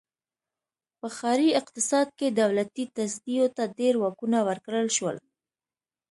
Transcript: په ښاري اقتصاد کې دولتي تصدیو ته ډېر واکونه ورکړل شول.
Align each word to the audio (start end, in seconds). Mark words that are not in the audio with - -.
په 0.99 1.07
ښاري 1.17 1.49
اقتصاد 1.61 2.07
کې 2.17 2.27
دولتي 2.41 2.85
تصدیو 2.97 3.45
ته 3.55 3.63
ډېر 3.79 3.93
واکونه 3.99 4.39
ورکړل 4.49 4.87
شول. 4.97 5.17